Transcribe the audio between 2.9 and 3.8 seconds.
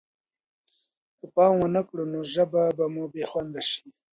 مو بې خونده